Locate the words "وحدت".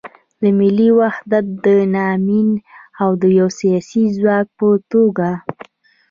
0.99-1.45